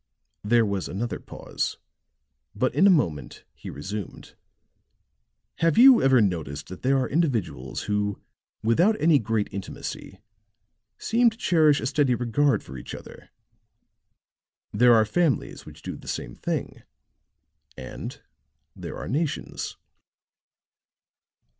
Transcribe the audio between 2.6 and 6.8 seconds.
in a moment he resumed. "Have you ever noticed